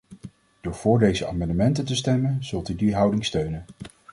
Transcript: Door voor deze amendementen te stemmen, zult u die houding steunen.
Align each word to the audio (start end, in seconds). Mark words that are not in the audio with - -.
Door 0.61 0.73
voor 0.75 0.99
deze 0.99 1.27
amendementen 1.27 1.85
te 1.85 1.95
stemmen, 1.95 2.43
zult 2.43 2.69
u 2.69 2.75
die 2.75 2.95
houding 2.95 3.25
steunen. 3.25 3.65